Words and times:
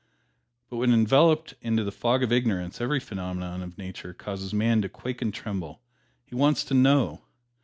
But 0.71 0.77
when 0.77 0.95
enveloped 0.95 1.53
in 1.61 1.75
the 1.75 1.91
fog 1.91 2.23
of 2.23 2.31
ignorance 2.31 2.81
every 2.81 2.99
phenomenon 2.99 3.61
of 3.61 3.77
Nature 3.77 4.15
causes 4.15 4.51
man 4.51 4.81
to 4.81 4.89
quake 4.89 5.21
and 5.21 5.31
tremble 5.31 5.79
he 6.25 6.33
wants 6.33 6.63
to 6.63 6.73
know! 6.73 7.21